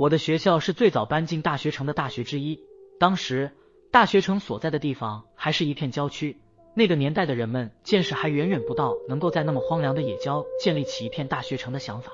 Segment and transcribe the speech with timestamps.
[0.00, 2.58] 我的学校是最早搬进大学城的大学之一。
[2.98, 3.50] 当时
[3.90, 6.38] 大学城所在的地方还是一片郊区，
[6.72, 12.12] 那个年代的人们见识还远远不到能够在那么荒凉的野郊建立起一片大学城的想法。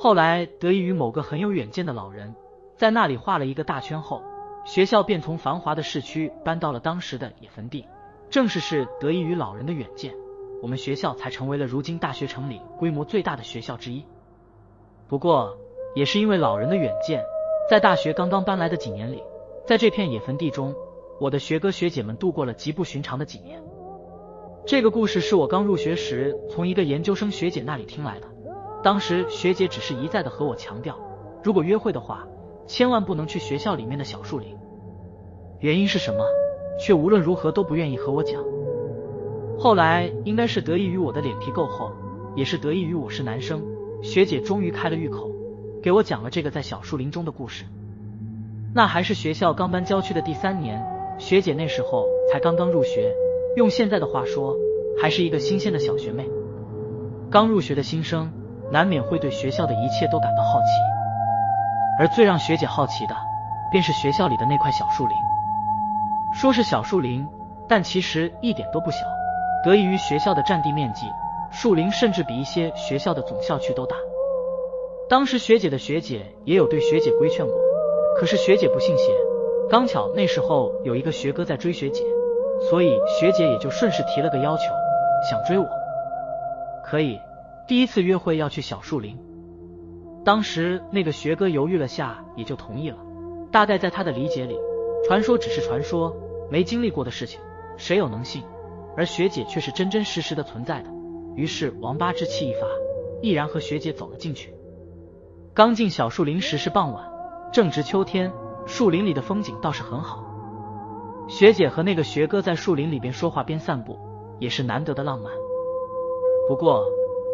[0.00, 2.34] 后来得益于某个很有远见的老人，
[2.76, 4.20] 在那里画了一个大圈后，
[4.64, 7.86] 学校便从繁华的市区搬到了当时的野坟地。
[8.30, 10.12] 正是是得益于老人的远见，
[10.60, 14.04] 我们学校才成为了如今大学城里规模最大的学校之一。
[15.06, 15.56] 不过，
[15.94, 17.24] 也是因为老人的远见，
[17.70, 19.22] 在大学刚刚搬来的几年里，
[19.66, 20.74] 在这片野坟地中，
[21.20, 23.62] 我的学哥学姐们度过了极不寻常的几年。
[24.66, 28.26] 这个故事是我刚入学时从一个研究生学姐那里听来的。
[28.82, 30.98] 当时学姐只是一再的和我强调，
[31.42, 32.26] 如果约会的话，
[32.66, 34.56] 千万不能去学校里面的小树林。
[35.60, 36.24] 原因是什么？
[36.78, 38.42] 却无论如何都不愿意和我讲。
[39.56, 41.92] 后来应该是得益于我的脸皮够厚，
[42.34, 43.62] 也是得益于我是男生，
[44.02, 45.30] 学姐终于开了玉口，
[45.84, 47.66] 给我讲了这个在小树林中的故事。
[48.74, 50.82] 那还是学校刚搬郊区的第三年，
[51.18, 53.12] 学姐那时候才刚刚入学，
[53.54, 54.56] 用现在的话说，
[54.98, 56.26] 还是一个新鲜的小学妹。
[57.30, 58.32] 刚入学的新生，
[58.72, 60.68] 难免会对学校的一切都感到好奇，
[61.98, 63.14] 而最让学姐好奇的，
[63.70, 65.14] 便是学校里的那块小树林。
[66.32, 67.28] 说是小树林，
[67.68, 69.00] 但其实一点都不小。
[69.62, 71.04] 得益于学校的占地面积，
[71.50, 73.94] 树林甚至比一些学校的总校区都大。
[75.14, 77.54] 当时学姐的学姐也有对学姐规劝过，
[78.18, 79.12] 可是学姐不信邪。
[79.70, 82.02] 刚巧那时候有一个学哥在追学姐，
[82.68, 84.62] 所以学姐也就顺势提了个要求，
[85.30, 85.68] 想追我，
[86.84, 87.20] 可以
[87.68, 89.16] 第一次约会要去小树林。
[90.24, 92.98] 当时那个学哥犹豫了下，也就同意了。
[93.52, 94.58] 大概在他的理解里，
[95.06, 96.12] 传说只是传说。
[96.50, 97.40] 没经历过的事情，
[97.76, 98.42] 谁有能信？
[98.96, 100.90] 而学姐却是真真实实的存在的。
[101.36, 102.66] 于是王八之气一发，
[103.22, 104.52] 毅然和学姐走了进去。
[105.54, 107.04] 刚进小树林时是傍晚，
[107.52, 108.32] 正值秋天，
[108.66, 110.24] 树林里的风景倒是很好。
[111.28, 113.96] 学姐和那个学哥在树林里边说话边散步，
[114.40, 115.32] 也是难得的浪漫。
[116.48, 116.84] 不过，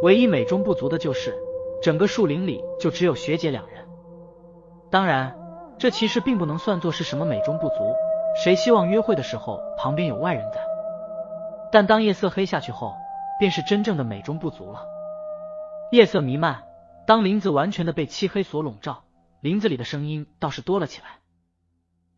[0.03, 1.35] 唯一美中不足的就是，
[1.81, 3.89] 整个树林里就只有学姐两人。
[4.91, 5.35] 当然，
[5.79, 7.77] 这其实并不能算作是什么美中不足。
[8.45, 10.61] 谁希望约会的时候旁边有外人在？
[11.73, 12.93] 但当夜色黑下去后，
[13.39, 14.85] 便是真正的美中不足了。
[15.91, 16.65] 夜色弥漫，
[17.07, 19.05] 当林子完全的被漆黑所笼罩，
[19.41, 21.21] 林子里的声音倒是多了起来。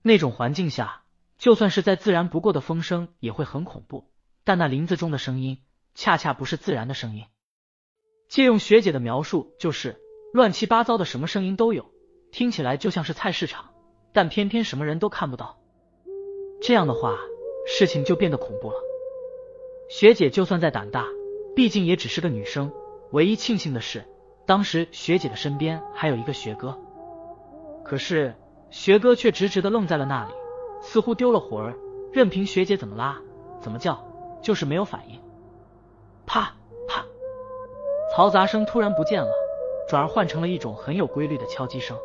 [0.03, 1.03] 那种环境下，
[1.39, 4.11] 就算是再自然不过的风声也会很恐怖。
[4.45, 5.59] 但那林子中的声音，
[5.95, 7.25] 恰恰不是自然的声音。
[8.29, 10.01] 借用学姐的描述，就是
[10.33, 11.93] 乱七八糟的，什么声音都有，
[12.33, 13.71] 听起来就像是菜市场，
[14.13, 15.59] 但偏偏什么人都看不到。
[16.61, 17.17] 这样的话，
[17.67, 18.77] 事情就变得恐怖了。
[19.89, 21.07] 学姐就算再胆大，
[21.55, 22.73] 毕竟也只是个女生。
[23.13, 24.07] 唯一庆幸的是，
[24.47, 26.79] 当时学姐的身边还有一个学哥。
[27.85, 28.35] 可是
[28.71, 30.33] 学哥却直直的愣在了那里，
[30.81, 31.75] 似乎丢了魂儿，
[32.13, 33.19] 任凭学姐怎么拉、
[33.61, 34.03] 怎么叫，
[34.41, 35.21] 就是没有反应。
[36.27, 36.55] 啪
[36.89, 37.05] 啪，
[38.15, 39.31] 嘈杂声突然不见了，
[39.89, 41.97] 转而换成了一种很有规律的敲击声。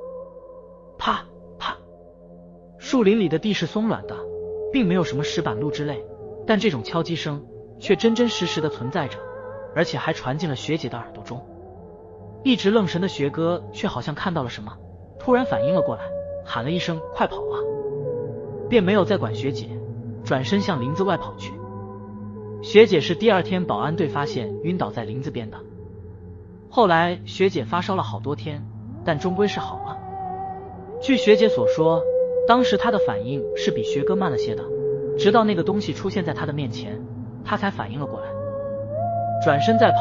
[0.98, 1.26] 啪
[1.60, 1.78] 啪，
[2.78, 4.28] 树林里的地是松软的。
[4.70, 6.06] 并没有什么石板路之类，
[6.46, 7.42] 但这种敲击声
[7.80, 9.18] 却真真实实的存在着，
[9.74, 11.42] 而且还传进了学姐的耳朵中。
[12.48, 14.72] 一直愣神的学哥却好像看到了什么，
[15.20, 16.04] 突然反应了过来，
[16.46, 17.60] 喊了一声“快跑啊”，
[18.72, 19.68] 便没有再管学姐，
[20.24, 21.52] 转身向林子外跑去。
[22.62, 25.58] 学姐是第二天保安队发现晕倒在林子边的，
[26.70, 28.66] 后来学姐发烧了好多天，
[29.04, 29.98] 但终归是好了。
[31.02, 32.02] 据学姐所说。
[32.48, 34.64] 当时她的反应是比学哥慢了些的，
[35.18, 36.98] 直到那个东西出现在她的面前，
[37.44, 38.28] 她才反应了过来，
[39.44, 39.98] 转身再跑。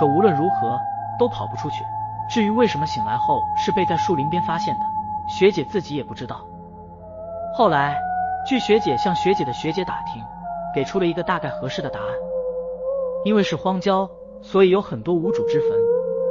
[0.00, 0.78] 可无论如何
[1.18, 1.84] 都跑不出去。
[2.28, 4.80] 至于为什么醒来后是被在树林边发现的，
[5.28, 6.44] 学姐自己也不知道。
[7.54, 7.98] 后来，
[8.46, 10.22] 据学姐向学姐的学姐打听，
[10.74, 12.08] 给出了一个大概合适的答案。
[13.24, 14.08] 因为是荒郊，
[14.42, 15.70] 所以有很多无主之坟，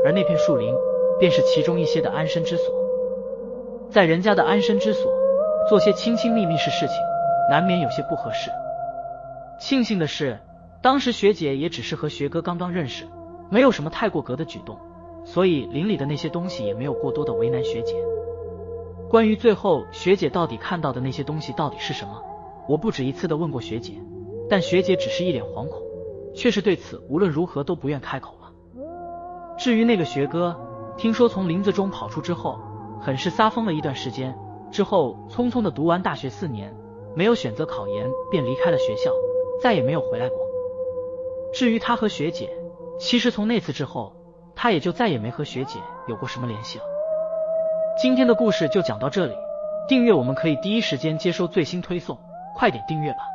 [0.06, 0.74] 而那片树林
[1.20, 2.74] 便是其中一些的安身之所。
[3.90, 5.12] 在人家的安身之所。
[5.68, 6.96] 做些亲亲密密是事情，
[7.50, 8.52] 难免有些不合适。
[9.58, 10.40] 庆幸的是，
[10.80, 13.08] 当时学姐也只是和学哥刚刚认识，
[13.50, 14.78] 没有什么太过格的举动，
[15.24, 17.96] 所以林里的那些东西也没有过多的为难学姐。
[19.10, 22.22] 关于最后学姐到底看到的那些东西到底是什么，
[22.68, 23.94] 我不止一次的问过学姐，
[24.50, 25.82] 但学姐只是一脸惶恐，
[26.34, 28.52] 却是对此无论如何都不愿开口了。
[29.58, 30.60] 至于那个学哥，
[30.98, 32.60] 听说从林子中跑出之后，
[33.00, 34.36] 很是撒疯了一段时间。
[34.72, 36.76] 之后匆匆的读完大学四年，
[37.16, 39.12] 没有选择考研，便离开了学校，
[39.62, 40.38] 再也没有回来过。
[41.54, 42.50] 至于他和学姐，
[43.00, 44.16] 其实从那次之后，
[44.56, 46.86] 他也就再也没和学姐有过什么联系了。
[48.02, 49.34] 今天的故事就讲到这里，
[49.88, 52.18] 订阅我们可以第一时间接收最新推送，
[52.56, 53.35] 快点订阅吧。